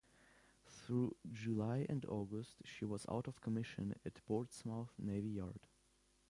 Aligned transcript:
Through 0.65 1.15
July 1.31 1.85
and 1.87 2.03
August, 2.07 2.55
she 2.65 2.85
was 2.85 3.05
out 3.07 3.27
of 3.27 3.39
commission 3.39 3.95
at 4.03 4.25
Portsmouth 4.25 4.95
Navy 4.97 5.29
Yard. 5.29 5.67